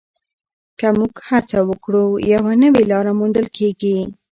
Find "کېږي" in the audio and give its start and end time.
3.57-3.97